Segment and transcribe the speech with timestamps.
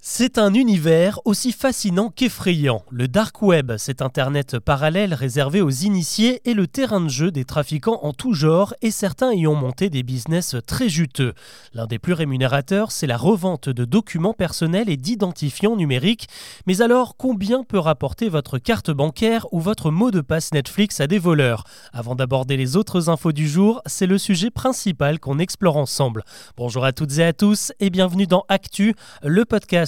[0.00, 2.84] C'est un univers aussi fascinant qu'effrayant.
[2.92, 7.44] Le dark web, cet internet parallèle réservé aux initiés, est le terrain de jeu des
[7.44, 11.34] trafiquants en tout genre et certains y ont monté des business très juteux.
[11.74, 16.28] L'un des plus rémunérateurs, c'est la revente de documents personnels et d'identifiants numériques.
[16.68, 21.08] Mais alors, combien peut rapporter votre carte bancaire ou votre mot de passe Netflix à
[21.08, 21.64] des voleurs?
[21.92, 26.22] Avant d'aborder les autres infos du jour, c'est le sujet principal qu'on explore ensemble.
[26.56, 28.94] Bonjour à toutes et à tous et bienvenue dans Actu,
[29.24, 29.87] le podcast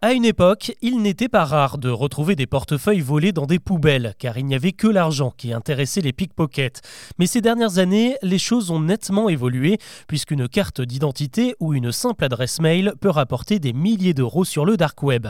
[0.00, 4.14] À une époque, il n'était pas rare de retrouver des portefeuilles volés dans des poubelles,
[4.20, 6.82] car il n'y avait que l'argent qui intéressait les pickpockets.
[7.18, 12.22] Mais ces dernières années, les choses ont nettement évolué, puisqu'une carte d'identité ou une simple
[12.22, 15.26] adresse mail peut rapporter des milliers d'euros sur le dark web.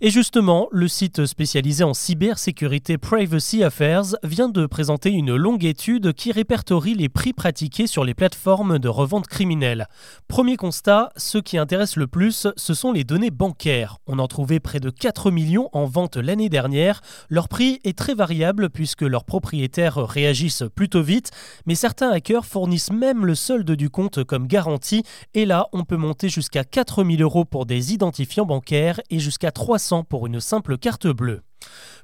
[0.00, 6.14] Et justement, le site spécialisé en cybersécurité Privacy Affairs vient de présenter une longue étude
[6.14, 9.86] qui répertorie les prix pratiqués sur les plateformes de revente criminelle.
[10.28, 13.97] Premier constat, ce qui intéresse le plus, ce sont les données bancaires.
[14.10, 17.02] On en trouvait près de 4 millions en vente l'année dernière.
[17.28, 21.30] Leur prix est très variable puisque leurs propriétaires réagissent plutôt vite,
[21.66, 25.02] mais certains hackers fournissent même le solde du compte comme garantie.
[25.34, 30.04] Et là, on peut monter jusqu'à 4000 euros pour des identifiants bancaires et jusqu'à 300
[30.04, 31.42] pour une simple carte bleue.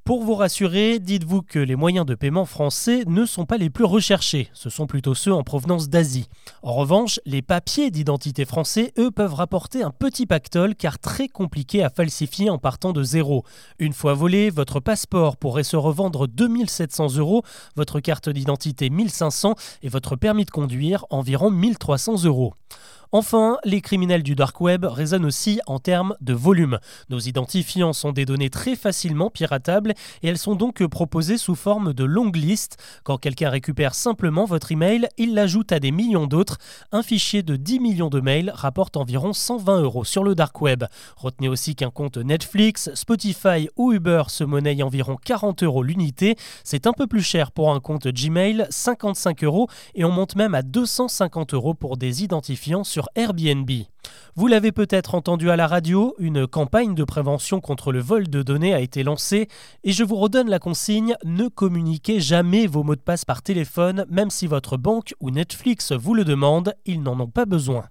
[0.05, 3.87] Pour vous rassurer, dites-vous que les moyens de paiement français ne sont pas les plus
[3.87, 6.29] recherchés, ce sont plutôt ceux en provenance d'Asie.
[6.63, 11.83] En revanche, les papiers d'identité français, eux, peuvent rapporter un petit pactole car très compliqué
[11.83, 13.45] à falsifier en partant de zéro.
[13.79, 17.43] Une fois volé, votre passeport pourrait se revendre 2700 euros,
[17.75, 22.53] votre carte d'identité 1500 et votre permis de conduire environ 1300 euros.
[23.17, 26.81] Enfin, les criminels du dark web raisonnent aussi en termes de volume.
[27.11, 31.93] Nos identifiants sont des données très facilement piratables et elles sont donc proposées sous forme
[31.93, 32.77] de longues listes.
[33.05, 36.59] Quand quelqu'un récupère simplement votre email, il l'ajoute à des millions d'autres.
[36.91, 40.83] Un fichier de 10 millions de mails rapporte environ 120 euros sur le dark web.
[41.17, 46.35] Retenez aussi qu'un compte Netflix, Spotify ou Uber se monnaie environ 40 euros l'unité.
[46.65, 50.57] C'est un peu plus cher pour un compte Gmail, 55 euros, et on monte même
[50.57, 53.71] à 250 euros pour des identifiants sur Airbnb.
[54.37, 58.43] Vous l'avez peut-être entendu à la radio, une campagne de prévention contre le vol de
[58.43, 59.49] données a été lancée
[59.85, 64.05] et je vous redonne la consigne, ne communiquez jamais vos mots de passe par téléphone,
[64.11, 67.85] même si votre banque ou Netflix vous le demande, ils n'en ont pas besoin.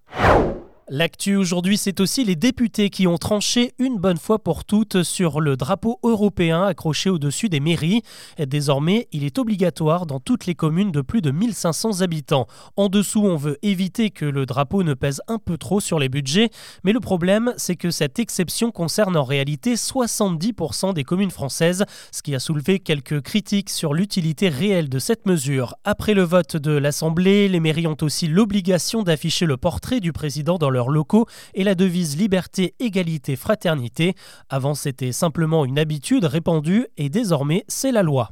[0.96, 5.42] L'actu aujourd'hui, c'est aussi les députés qui ont tranché une bonne fois pour toutes sur
[5.42, 8.04] le drapeau européen accroché au-dessus des mairies.
[8.38, 12.46] Désormais, il est obligatoire dans toutes les communes de plus de 1500 habitants.
[12.78, 16.10] En dessous, on veut éviter que le drapeau ne pèse un peu trop sur les
[16.10, 16.52] budgets,
[16.84, 22.22] mais le problème, c'est que cette exception concerne en réalité 70% des communes françaises, ce
[22.22, 25.74] qui a soulevé quelques critiques sur l'utilité réelle de cette mesure.
[25.86, 30.60] Après le vote de l'Assemblée, les mairies ont aussi l'obligation d'afficher le portrait du président
[30.60, 34.16] dans locaux et la devise liberté, égalité, fraternité.
[34.50, 38.30] Avant, c'était simplement une habitude répandue et désormais, c'est la loi.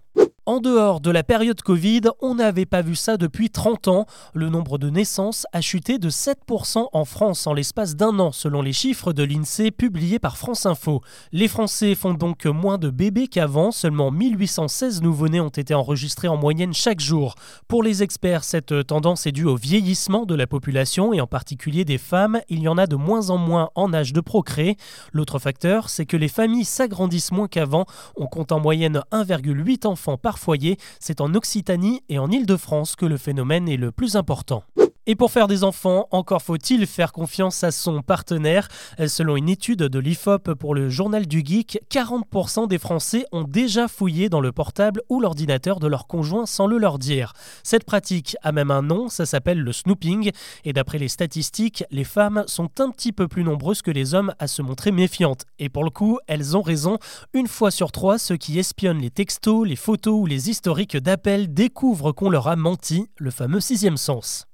[0.48, 4.08] En dehors de la période Covid, on n'avait pas vu ça depuis 30 ans.
[4.34, 8.64] Le nombre de naissances a chuté de 7% en France en l'espace d'un an, selon
[8.64, 11.02] les chiffres de l'INSEE publiés par France Info.
[11.32, 16.38] Les Français font donc moins de bébés qu'avant, seulement 1816 nouveau-nés ont été enregistrés en
[16.38, 17.36] moyenne chaque jour.
[17.68, 21.86] Pour les experts, cette tendance est due au vieillissement de la population et en particulier
[21.86, 22.42] des femmes.
[22.50, 24.76] Il y en a de moins en moins en âge de procréer.
[25.14, 27.86] L'autre facteur, c'est que les familles s'agrandissent moins qu'avant.
[28.16, 30.78] On compte en moyenne 1,8 enfants par foyer.
[31.00, 34.64] C'est en Occitanie et en Île-de-France que le phénomène est le plus important.
[35.08, 38.68] Et pour faire des enfants, encore faut-il faire confiance à son partenaire.
[39.08, 43.88] Selon une étude de l'IFOP pour le journal du geek, 40% des Français ont déjà
[43.88, 47.34] fouillé dans le portable ou l'ordinateur de leur conjoint sans le leur dire.
[47.64, 50.30] Cette pratique a même un nom, ça s'appelle le snooping.
[50.66, 54.36] Et d'après les statistiques, les femmes sont un petit peu plus nombreuses que les hommes
[54.38, 55.46] à se montrer méfiantes.
[55.58, 57.00] Et pour le coup, elles ont raison.
[57.34, 61.52] Une fois sur trois, ceux qui espionnent les textos, les photos ou les historiques d'appels
[61.52, 64.46] découvrent qu'on leur a menti, le fameux sixième sens.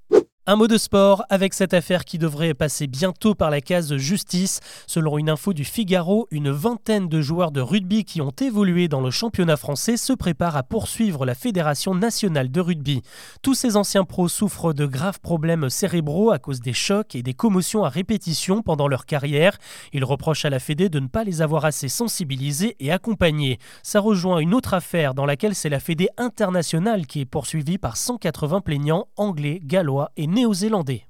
[0.49, 4.61] Un mot de sport avec cette affaire qui devrait passer bientôt par la case justice.
[4.88, 9.01] Selon une info du Figaro, une vingtaine de joueurs de rugby qui ont évolué dans
[9.01, 13.01] le championnat français se préparent à poursuivre la Fédération nationale de rugby.
[13.41, 17.33] Tous ces anciens pros souffrent de graves problèmes cérébraux à cause des chocs et des
[17.33, 19.57] commotions à répétition pendant leur carrière.
[19.91, 23.59] Ils reprochent à la Fédé de ne pas les avoir assez sensibilisés et accompagnés.
[23.83, 27.97] Ça rejoint une autre affaire dans laquelle c'est la Fédé internationale qui est poursuivie par
[27.97, 31.07] 180 plaignants anglais, gallois et néo-zélandais.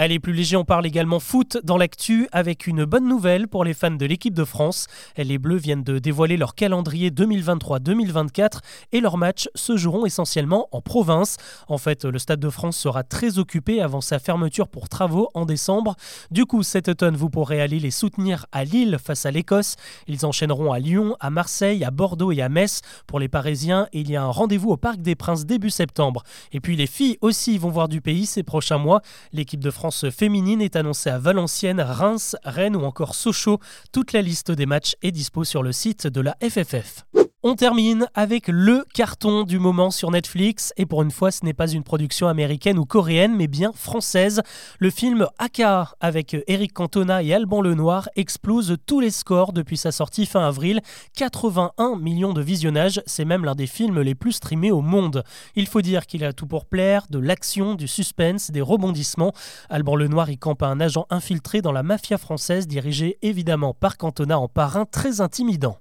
[0.00, 3.74] Allez, plus léger, on parle également foot dans l'actu avec une bonne nouvelle pour les
[3.74, 4.86] fans de l'équipe de France.
[5.16, 8.60] Les Bleus viennent de dévoiler leur calendrier 2023-2024
[8.92, 11.36] et leurs matchs se joueront essentiellement en province.
[11.66, 15.44] En fait, le Stade de France sera très occupé avant sa fermeture pour travaux en
[15.44, 15.96] décembre.
[16.30, 19.74] Du coup, cet automne, vous pourrez aller les soutenir à Lille face à l'Écosse.
[20.06, 22.82] Ils enchaîneront à Lyon, à Marseille, à Bordeaux et à Metz.
[23.08, 26.22] Pour les Parisiens, il y a un rendez-vous au Parc des Princes début septembre.
[26.52, 29.02] Et puis les filles aussi vont voir du pays ces prochains mois.
[29.32, 33.58] L'équipe de France féminine est annoncée à Valenciennes, Reims, Rennes ou encore Sochaux.
[33.92, 37.04] Toute la liste des matchs est dispo sur le site de la FFF.
[37.44, 41.54] On termine avec le carton du moment sur Netflix et pour une fois ce n'est
[41.54, 44.42] pas une production américaine ou coréenne mais bien française.
[44.80, 49.92] Le film Aka avec Eric Cantona et Alban Lenoir explose tous les scores depuis sa
[49.92, 50.80] sortie fin avril.
[51.16, 55.22] 81 millions de visionnages, c'est même l'un des films les plus streamés au monde.
[55.54, 59.32] Il faut dire qu'il a tout pour plaire, de l'action, du suspense, des rebondissements.
[59.70, 64.40] Alban Lenoir y campe un agent infiltré dans la mafia française dirigé évidemment par Cantona
[64.40, 65.78] en parrain très intimidant.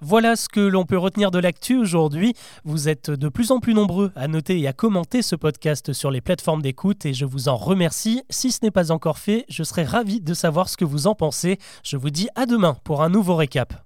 [0.00, 2.34] Voilà ce que l'on peut retenir de l'actu aujourd'hui.
[2.64, 6.10] Vous êtes de plus en plus nombreux à noter et à commenter ce podcast sur
[6.10, 8.22] les plateformes d'écoute et je vous en remercie.
[8.30, 11.14] Si ce n'est pas encore fait, je serais ravi de savoir ce que vous en
[11.14, 11.58] pensez.
[11.82, 13.84] Je vous dis à demain pour un nouveau récap.